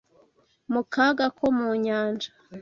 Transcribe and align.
mu 0.71 0.81
kaga 0.93 1.25
ko 1.37 1.45
mu 1.57 1.69
nyanja 1.83 2.29